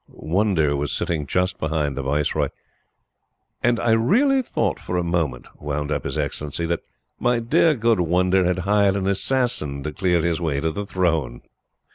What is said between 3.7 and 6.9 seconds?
I really thought for a moment," wound up His Excellency, "that